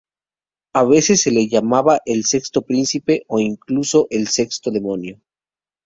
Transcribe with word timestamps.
A 0.73 0.83
veces 0.83 1.21
se 1.21 1.29
le 1.29 1.47
llamaba 1.47 1.99
el 2.07 2.25
"Sexto 2.25 2.63
Príncipe" 2.63 3.21
o 3.27 3.39
incluso 3.39 4.07
el 4.09 4.29
"sexto 4.29 4.71
demonio". 4.71 5.21